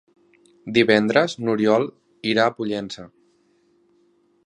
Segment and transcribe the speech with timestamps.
[0.77, 1.87] Divendres n'Oriol
[2.33, 3.07] irà a Pollença.